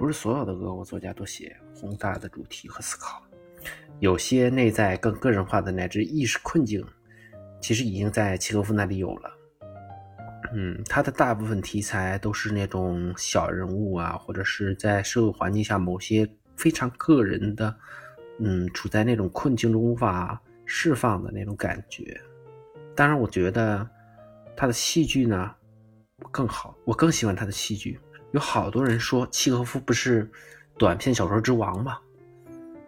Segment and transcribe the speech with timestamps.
[0.00, 3.22] 不是所有的俄国作家都写宏大的主题和思考，
[3.98, 6.82] 有些内在更个人化的乃至意识困境，
[7.60, 9.30] 其实已经在契诃夫那里有了。
[10.54, 16.26] 嗯，他的大部分题材都是那种小人物啊，或者是在社会环境下某些
[16.56, 17.76] 非常个人的，
[18.38, 22.18] 嗯，处在那种困境中无法释放的那种感觉。
[22.96, 23.86] 当然，我觉得
[24.56, 25.54] 他的戏剧呢
[26.30, 28.00] 更好，我更喜欢他的戏剧。
[28.32, 30.30] 有好多人说契诃夫不是
[30.78, 31.98] 短篇小说之王吗？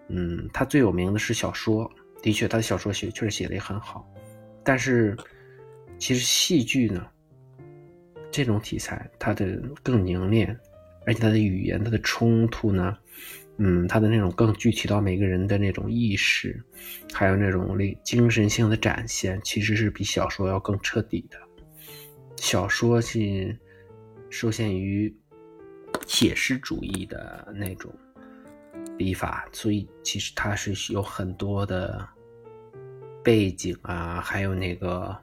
[0.09, 1.91] 嗯，他最有名的是小说，
[2.23, 4.07] 的确，他的小说写确实写的也很好。
[4.65, 5.17] 但是，
[5.99, 7.07] 其实戏剧呢？
[8.31, 10.59] 这种题材，它的更凝练，
[11.05, 12.97] 而且它的语言、它的冲突呢，
[13.59, 16.59] 嗯，它的那种更具体到每个人的那种意识，
[17.13, 21.37] 还有那种类精神性的展现，其实是比小说要更彻底的。
[22.37, 23.55] 小说是
[24.31, 25.15] 受限于
[26.13, 27.91] 写实主义的那种
[28.99, 32.07] 笔法，所以其实它是有很多的
[33.25, 35.17] 背景啊，还有那个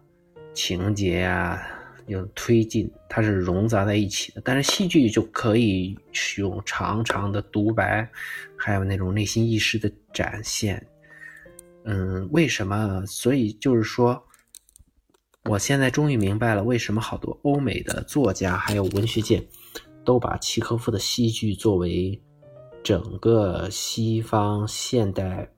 [0.55, 1.61] 情节啊。
[2.07, 4.41] 有推进，它是融杂在一起的。
[4.43, 8.09] 但是戏剧就可以使用长长的独白，
[8.57, 10.83] 还有那种内心意识的展现。
[11.83, 13.05] 嗯，为什么？
[13.05, 14.19] 所以就是说，
[15.43, 19.47] 我现在终于明白了，为什么好多欧美的作家还有文学界，
[20.03, 22.19] 都把契诃夫的戏剧作为
[22.83, 25.49] 整个西方现代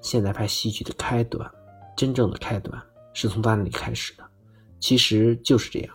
[0.00, 1.50] 现代派戏剧的开端，
[1.96, 2.80] 真正的开端
[3.12, 4.24] 是从他那里开始的。
[4.78, 5.94] 其实就是这样，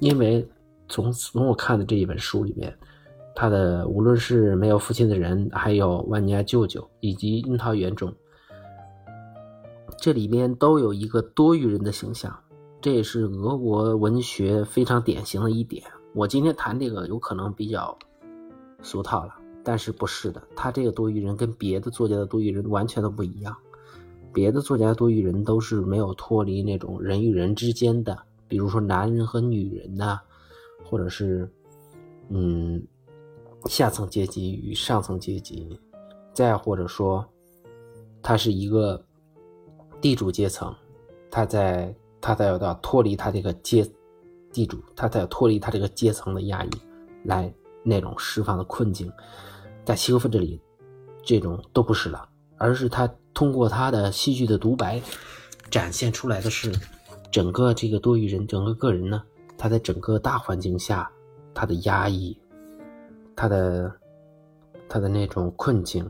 [0.00, 0.46] 因为
[0.88, 2.76] 从从我看的这一本书里面，
[3.34, 8.12] 他的无论是没有父亲的人，还有万尼亚舅舅，以及樱桃园中，
[9.98, 12.36] 这里面都有一个多余人的形象，
[12.80, 15.82] 这也是俄国文学非常典型的一点。
[16.14, 17.96] 我今天谈这个有可能比较
[18.82, 23.56] 俗套了，但是不是的，他这个多余人跟别的作家的多余人完全都不一样。
[24.32, 28.18] 别的作家多余人都是没有脱离那种人与人之间的，
[28.48, 30.18] 比如说男人和女人呐，
[30.84, 31.50] 或者是，
[32.28, 32.82] 嗯，
[33.66, 35.78] 下层阶级与上层阶级，
[36.32, 37.24] 再或者说，
[38.22, 39.02] 他是一个
[40.00, 40.74] 地主阶层，
[41.30, 43.86] 他在他在要脱离他这个阶
[44.52, 46.70] 地主，他在脱离他这个阶层的压抑，
[47.24, 47.52] 来
[47.82, 49.10] 那种释放的困境，
[49.84, 50.60] 在契诃夫这里，
[51.24, 53.08] 这种都不是了，而是他。
[53.34, 55.00] 通过他的戏剧的独白，
[55.70, 56.70] 展现出来的是
[57.30, 59.22] 整个这个多余人，整个个人呢，
[59.56, 61.10] 他在整个大环境下，
[61.54, 62.38] 他的压抑，
[63.34, 63.90] 他的
[64.86, 66.08] 他的那种困境，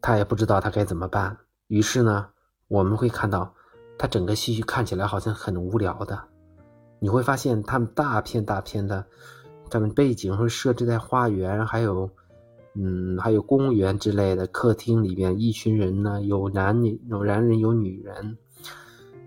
[0.00, 1.38] 他也不知道他该怎么办。
[1.68, 2.26] 于是呢，
[2.66, 3.54] 我们会看到
[3.96, 6.20] 他整个戏剧看起来好像很无聊的。
[6.98, 9.04] 你会发现他们大片大片的，
[9.70, 12.08] 他们背景会设置在花园，还有。
[12.80, 18.38] 嗯，还有公园之类的客厅里边，一群人呢，有男女，有男人，有女人，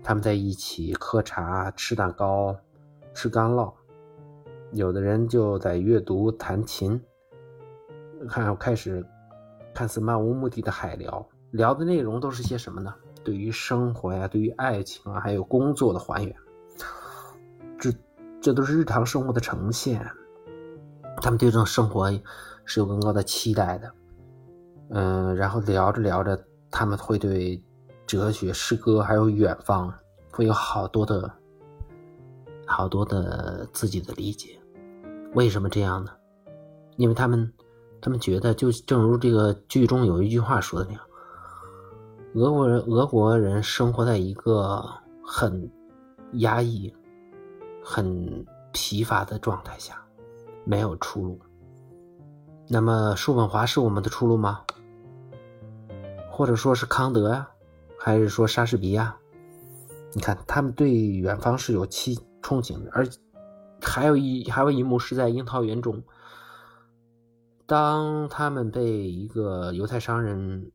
[0.02, 2.56] 他们在一起喝茶、吃蛋糕、
[3.12, 3.70] 吃干酪，
[4.72, 6.98] 有的人就在阅读、弹琴，
[8.26, 9.04] 看开始
[9.74, 12.94] 看似漫无目的的海聊，聊的内容都是些什么呢？
[13.22, 16.34] 对于生活呀，对于爱情啊，还有工作的还原，
[18.42, 20.06] 这都是日常生活的呈现，
[21.22, 22.12] 他们对这种生活。
[22.64, 23.92] 是有更高的期待的，
[24.90, 27.60] 嗯，然后聊着聊着，他们会对
[28.06, 29.92] 哲学、诗歌还有远方
[30.30, 31.28] 会有好多的、
[32.64, 34.56] 好多的自己的理解。
[35.34, 36.12] 为什么这样呢？
[36.96, 37.52] 因为他们，
[38.00, 41.02] 他们觉得，就正如这个剧中有一句话说的那样，
[42.34, 44.84] 俄国人、俄国人生活在一个
[45.26, 45.68] 很
[46.34, 46.94] 压抑、
[47.82, 50.00] 很疲乏的状态下，
[50.64, 51.40] 没有出路。
[52.68, 54.62] 那么，叔本华是我们的出路吗？
[56.30, 57.48] 或者说是康德呀，
[57.98, 59.14] 还是说莎士比亚？
[60.14, 63.06] 你看，他们对远方是有期憧憬的，而
[63.82, 66.02] 还有一还有一幕是在樱桃园中，
[67.66, 70.70] 当他们被一个犹太商人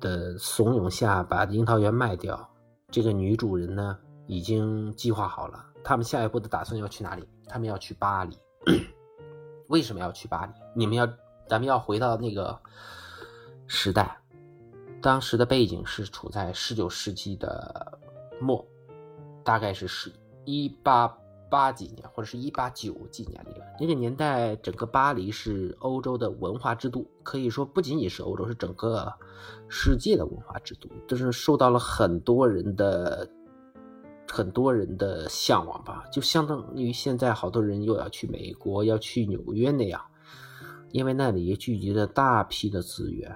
[0.00, 2.48] 的怂恿下把樱桃园卖掉，
[2.90, 7.28] 这个女主人呢已经计划好了，他们下一步的打算要去哪里？
[7.46, 8.38] 他们要去巴黎。
[9.68, 10.52] 为什么要去巴黎？
[10.74, 11.08] 你们要。
[11.48, 12.58] 咱们要回到那个
[13.68, 14.18] 时代，
[15.00, 18.00] 当时的背景是处在十九世纪的
[18.40, 18.66] 末，
[19.44, 20.12] 大概是十
[20.44, 21.06] 一八
[21.48, 29.14] 八几年或者是一八九几年那个那个年代，整个巴黎是欧洲的文化之都，可以说不仅仅是欧洲，是整个
[29.68, 33.24] 世界的文化之都，就是受到了很多人的
[34.30, 40.00] 很多人的向往吧，就相当于现在好多人又要去美国，要去纽约那样。
[40.92, 43.30] 因为那里聚集着大批的资源，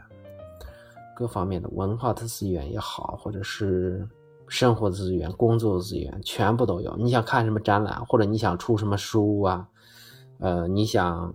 [1.17, 4.09] 各方面的文化的资源也好，或者是
[4.47, 6.97] 生活资源、工作资源，全部都有。
[6.97, 9.69] 你想看什么展览，或者你想出什么书啊，
[10.39, 11.35] 呃，你想，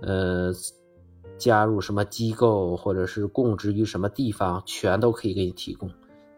[0.00, 0.52] 呃，
[1.38, 5.90] 加入什么机构，或者是供职于什么地方，全都可以给你提供。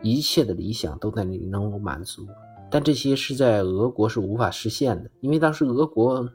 [0.02, 2.26] 一切的理想都在那里能够满足，
[2.70, 6.29] 但这些是在俄国是无法实现的，因为当时俄国，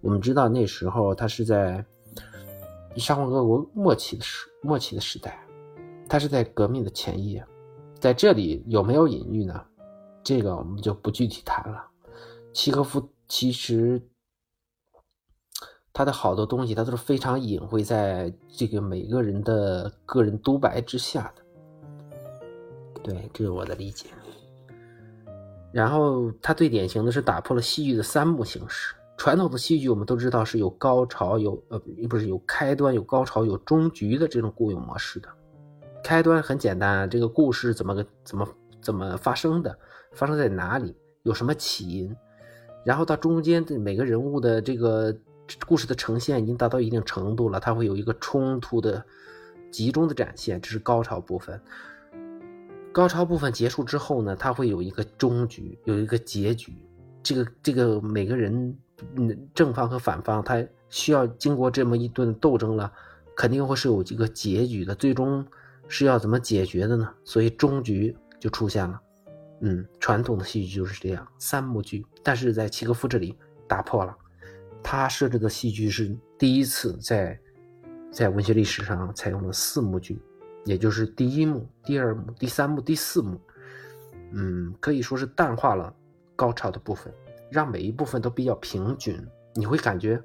[0.00, 1.84] 我们知道那时候它是在
[2.96, 5.38] 沙皇俄国末期的时末期的时代，
[6.08, 7.44] 它是在革命的前夜，
[7.98, 9.62] 在这里有没有隐喻呢？
[10.22, 11.86] 这个我们就不具体谈了。
[12.52, 14.02] 契诃夫其实
[15.92, 21.42] 他的好多东西，他都是非常隐晦在这个每个人的个人独白之下的。
[23.02, 24.06] 对，这是我的理解。
[25.72, 28.94] 然后他最典型的是打破了戏剧的三幕形式。
[29.16, 35.28] 传统的戏剧我们都知道是有高潮，有呃不是有开端，有高潮，有终局的这种固有模式的。
[36.02, 38.48] 开端很简单，这个故事怎么个怎么
[38.80, 39.78] 怎么发生的，
[40.12, 42.16] 发生在哪里，有什么起因，
[42.82, 45.14] 然后到中间的每个人物的这个
[45.66, 49.04] 故事的呈现已经达到一定程度了，它会有一个冲突的
[49.70, 51.60] 集中的展现，这是高潮部分。
[52.92, 56.74] 高潮部分结束之后呢，它会有一个终局，有一个结局。
[57.22, 58.76] 这个这个每个人，
[59.14, 62.90] 嗯，正方和反方，他需要经过这么一顿斗争了，
[63.36, 64.94] 肯定会是有一个结局的。
[64.94, 65.46] 最终
[65.86, 67.08] 是要怎么解决的呢？
[67.22, 69.00] 所以终局就出现了。
[69.60, 72.04] 嗯，传统的戏剧就是这样，三幕剧。
[72.22, 73.36] 但是在契诃夫这里
[73.68, 74.16] 打破了，
[74.82, 77.38] 他设置的戏剧是第一次在
[78.10, 80.18] 在文学历史上采用了四幕剧。
[80.64, 83.40] 也就是第一幕、第二幕、第三幕、第四幕，
[84.32, 85.92] 嗯，可以说是淡化了
[86.36, 87.12] 高潮的部分，
[87.50, 89.18] 让每一部分都比较平均。
[89.54, 90.22] 你会感觉，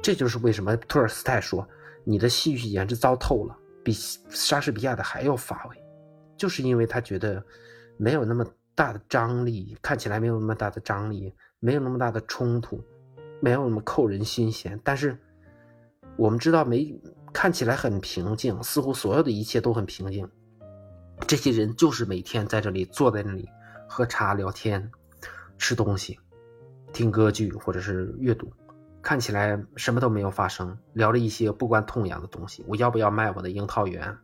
[0.00, 1.68] 这就是为什么托尔斯泰说
[2.04, 5.76] 你的戏剧简直糟透了，比莎士比亚的还要乏味，
[6.36, 7.44] 就是因为他觉得
[7.96, 12.80] 没有那么大的张力，看起来没有那么大的张力，没有那么大的冲突，
[13.40, 14.80] 没有那么扣人心弦。
[14.84, 15.18] 但是
[16.16, 16.96] 我们知道没。
[17.40, 20.28] 看起来很平静，似乎所有的一切都很平静。
[21.24, 23.48] 这些人就是每天在这里坐在那里
[23.88, 24.90] 喝茶聊天、
[25.56, 26.18] 吃东西、
[26.92, 28.52] 听歌剧或者是阅读，
[29.00, 32.64] 看起来什么都没有发生，聊了一些不关痛痒的东西。
[32.66, 34.18] 我要不要卖我的樱桃园？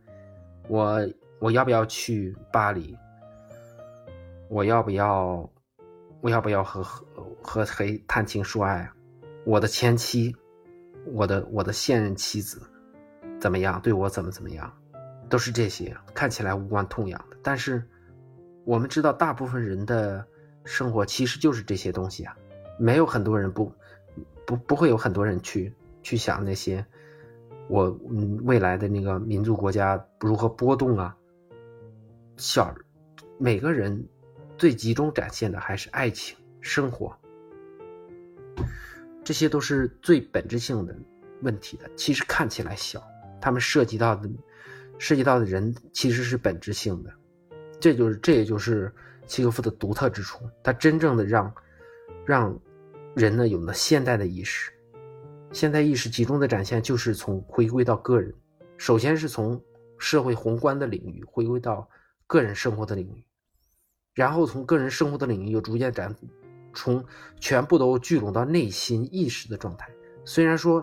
[0.67, 1.09] 我
[1.39, 2.99] 我要不要去巴黎？
[4.49, 5.49] 我要不要
[6.21, 7.05] 我要不要和和
[7.41, 8.91] 和谁谈情说爱？
[9.45, 10.35] 我的前妻，
[11.13, 12.61] 我的我的现任妻子。
[13.41, 13.81] 怎么样？
[13.83, 14.73] 对我怎么怎么样，
[15.29, 17.37] 都是这些看起来无关痛痒的。
[17.43, 17.83] 但是，
[18.65, 20.27] 我们知道大部分人的
[20.65, 22.37] 生活其实就是这些东西啊。
[22.79, 23.73] 没有很多人不
[24.47, 25.73] 不不会有很多人去
[26.03, 26.85] 去想那些
[27.69, 31.15] 我嗯未来的那个民族国家如何波动啊。
[32.37, 32.75] 小
[33.39, 34.05] 每个人
[34.59, 37.17] 最集中展现的还是爱情、生活，
[39.23, 40.97] 这些都是最本质性的
[41.43, 41.89] 问题的。
[41.95, 43.03] 其实看起来小。
[43.45, 44.27] 他们涉及到的，
[44.97, 47.13] 涉及到的人其实是本质性的，
[47.79, 48.91] 这就是这也就是
[49.27, 50.49] 契诃夫的独特之处。
[50.63, 51.55] 他真正的让，
[52.25, 52.59] 让
[53.15, 54.73] 人呢有了现代的意识，
[55.53, 58.33] 现代意识集中的展现就是从回归到个人，
[58.79, 59.63] 首先是从
[59.99, 61.87] 社会宏观的领域回归到
[62.27, 63.23] 个人生活的领域，
[64.15, 66.17] 然后从个人生活的领域又逐渐展，
[66.73, 67.05] 从
[67.39, 69.87] 全部都聚拢到内心意识的状态。
[70.25, 70.83] 虽然说。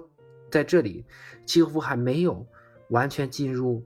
[0.51, 1.05] 在这里，
[1.45, 2.45] 契诃夫还没有
[2.89, 3.81] 完全进入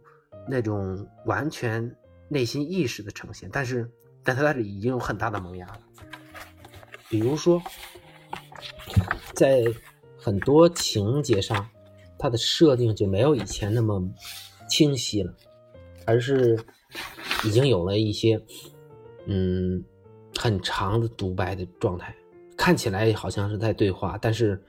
[0.49, 1.95] 那种完全
[2.27, 3.89] 内心意识的呈现，但是，
[4.23, 5.79] 但他在这里已经有很大的萌芽了。
[7.07, 7.61] 比如说，
[9.33, 9.63] 在
[10.17, 11.69] 很多情节上，
[12.17, 14.01] 他的设定就没有以前那么
[14.67, 15.31] 清晰了，
[16.05, 16.59] 而是
[17.45, 18.41] 已经有了一些
[19.27, 19.83] 嗯
[20.35, 22.15] 很长的独白的状态，
[22.57, 24.59] 看起来好像是在对话，但是。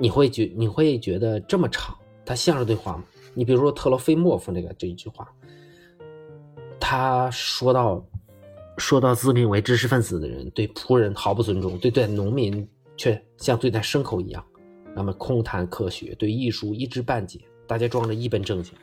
[0.00, 3.04] 你会觉你会觉得这么长，它像是对话吗？
[3.34, 5.30] 你比如说特洛菲莫夫那个这一句话，
[6.80, 8.02] 他说到
[8.78, 12.66] 说到自命为知识分子的人对仆人毫不尊重，对待农民
[12.96, 14.42] 却像对待牲口一样，
[14.96, 18.74] 那么空谈科学，对艺术一知半解，大家装着一本正经，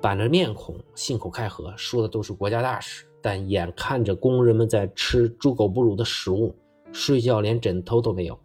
[0.00, 6.54] 板着面孔，信口开河，说的都是国家大事，但眼看着工人们在吃猪狗不如的食物，
[6.92, 8.38] 睡觉连枕头都没有。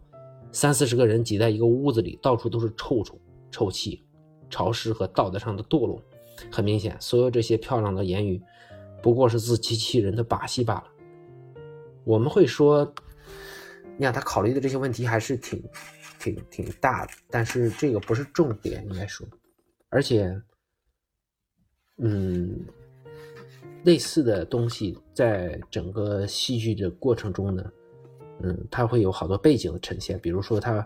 [0.54, 3.20] 三四十个人挤在一个屋子里，到处都是臭虫、
[3.50, 4.06] 臭气、
[4.48, 6.00] 潮湿和道德上的堕落。
[6.50, 8.40] 很明显，所有这些漂亮的言语，
[9.02, 10.84] 不过是自欺欺人的把戏罢了。
[12.04, 12.84] 我们会说，
[13.98, 15.60] 你看他考虑的这些问题还是挺、
[16.20, 19.26] 挺挺大的，但是这个不是重点，应该说，
[19.88, 20.40] 而且，
[21.98, 22.64] 嗯，
[23.82, 27.72] 类似的东西在整个戏剧的过程中呢，
[28.42, 30.84] 嗯，它会有好多背景的呈现，比如说他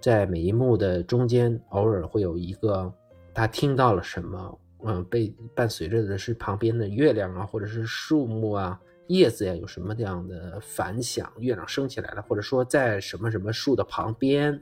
[0.00, 2.92] 在每一幕的中间，偶尔会有一个
[3.34, 8.80] 他听到了什么，嗯，被伴随着的是旁边的月亮啊，或者是树木啊。
[9.08, 11.32] 叶子呀，有什么这样的反响？
[11.38, 14.60] 月亮升起来了，或者说在什么什么树的旁边，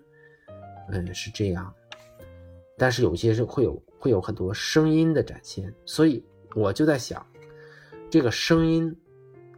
[0.91, 1.73] 嗯，是这样。
[2.77, 6.23] 但是有些是会有会有很多声音的展现，所以
[6.55, 7.27] 我就在想，
[8.11, 8.95] 这个声音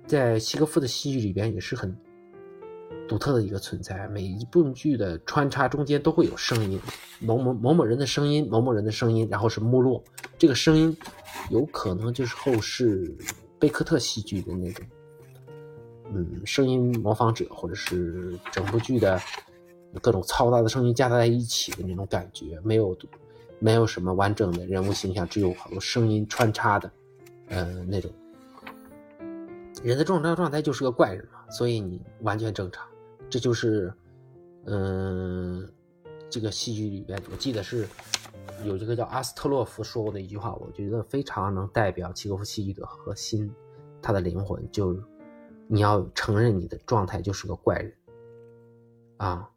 [0.06, 1.92] 在契诃夫的戏剧里边也是很
[3.08, 4.06] 独特的一个存在。
[4.08, 6.80] 每一部剧的穿插中间都会有声音，
[7.20, 10.02] 某某某某人的声音，某某人的声音，然后是目录。
[10.38, 10.96] 这个声音
[11.50, 13.14] 有可能就是后世。
[13.58, 14.84] 贝克特戏剧的那种，
[16.12, 19.18] 嗯，声音模仿者，或者是整部剧的
[20.02, 22.94] 各种嘈杂的声音夹杂在一起的那种感觉，没有
[23.58, 26.92] 没有什么完整的人物形象，只有好多声音穿插的，
[27.48, 28.10] 呃，那种
[29.82, 32.86] 人的状态状态就是个怪人，所以你完全正常，
[33.30, 33.92] 这就是，
[34.66, 35.68] 嗯，
[36.28, 37.86] 这个戏剧里边，我记得是。
[38.64, 43.52] 有一个叫阿斯特洛夫说过的一句话，我觉得非常能代表契诃夫戏剧的核心，
[44.00, 44.98] 他的灵魂，就
[45.68, 47.92] 你要承认你的状态就是个怪人
[49.18, 49.50] 啊，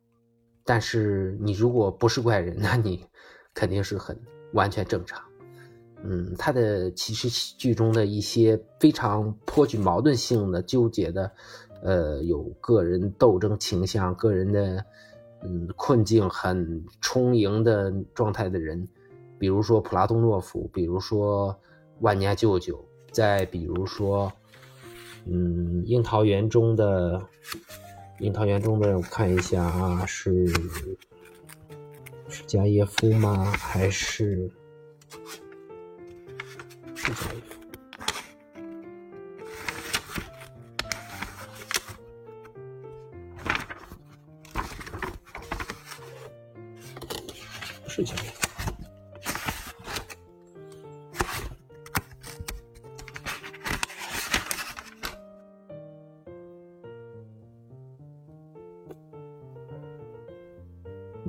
[0.65, 3.05] 但是你如果不是怪人，那你
[3.53, 4.19] 肯定是很
[4.51, 5.23] 完全正常。
[6.03, 11.31] 嗯，他的其实剧中的一些非常颇具矛盾性的纠结的，
[11.83, 14.85] 呃，有个人斗争倾向，个人的。
[15.41, 18.85] 嗯，困境很充盈的状态的人，
[19.37, 21.57] 比如说普拉东诺夫，比如说
[22.01, 22.77] 万年舅舅，
[23.13, 24.29] 再比如说，
[25.23, 27.25] 嗯，樱桃园中的
[28.19, 30.45] 樱桃园中的，我看一下啊，是
[32.27, 33.45] 是加耶夫吗？
[33.45, 34.51] 还是
[36.95, 37.58] 是加耶夫？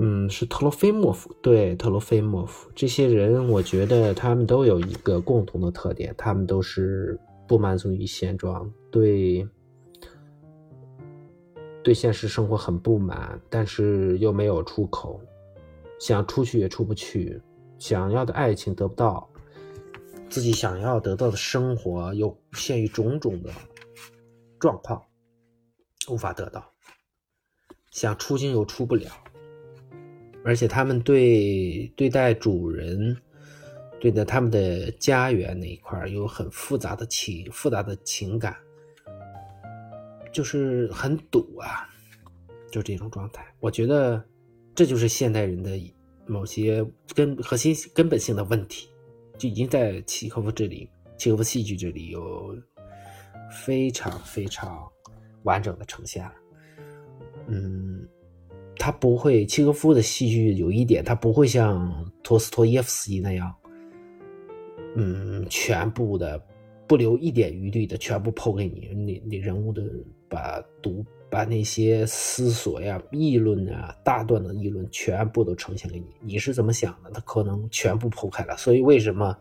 [0.03, 1.31] 嗯，是特罗菲莫夫。
[1.43, 9.47] 对，特罗菲莫夫这些人，我觉得他们都有一个共同的特点，他们都是不满足于现状，对
[11.83, 15.21] 对现实生活很不满，但是又没有出口。
[15.99, 17.39] 想出去也出不去，
[17.77, 19.29] 想要的爱情得不到，
[20.29, 23.51] 自己想要得到的生活又限于种种的
[24.57, 24.99] 状况，
[26.09, 26.65] 无法得到。
[27.91, 29.11] 想出境又出不了，
[30.43, 33.15] 而且他们对对待主人，
[33.99, 38.55] 对待他们的家园那一块有很复杂的情复杂的情感，
[40.31, 41.87] 就是很堵啊，
[42.71, 43.45] 就这种状态。
[43.59, 44.23] 我觉得。
[44.73, 45.77] 这就是现代人的
[46.25, 46.83] 某些
[47.13, 48.87] 根核心根本性的问题，
[49.37, 52.57] 就已经在契诃夫这里，契诃夫戏剧这里有
[53.65, 54.89] 非常非常
[55.43, 56.33] 完整的呈现了。
[57.47, 57.90] 嗯，
[58.81, 63.53] 他不会，契诃夫的戏剧有一点，他不会像托斯托耶夫斯基那样，
[64.95, 66.41] 嗯，全部的
[66.87, 69.83] 不留一点余地的全部剖给你，你你人物的
[70.27, 71.05] 把读。
[71.29, 77.09] 把那些思索呀、议论啊、大段的议论全部都呈现给你，你是怎么想的？
[77.09, 78.57] 他可能全部剖开了。
[78.57, 79.33] 所以为什么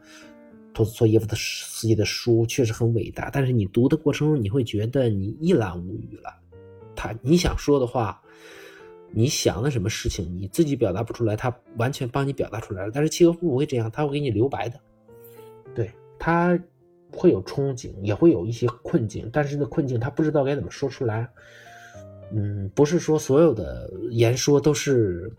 [0.73, 3.29] 托斯托耶夫的斯基的书确实很伟大？
[3.33, 6.33] 但是你读的过程中，你会觉得你一览无余了。
[6.95, 8.23] 他你想说的话，
[9.13, 12.93] 你想的什么事情，你自己表达不出来，他完全帮你表达出来了。
[12.95, 14.81] 但是契诃夫不会这样，他会给你留白的。
[15.75, 16.59] 对他
[17.13, 21.29] 会有憧憬，也会有一些困境，但是那困境他不知道该怎么说出来。
[22.33, 25.33] 嗯，不是说所有的言说都是，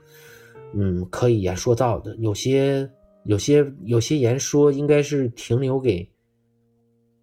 [0.74, 2.16] 嗯，可以言说到的。
[2.18, 2.90] 有些、
[3.24, 6.10] 有些、有些言说应该是停留给，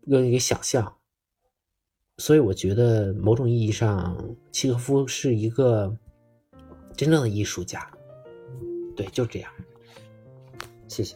[0.06, 0.94] 用一个想象。
[2.16, 4.16] 所以我觉得某种意义上，
[4.50, 5.94] 契诃夫是一个
[6.98, 7.88] 真正的艺术家。
[8.96, 9.52] 对，就这样。
[10.88, 11.14] 谢谢。